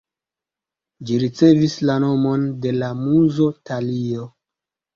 [1.09, 4.29] Ĝi ricevis la nomon de la muzo Talio.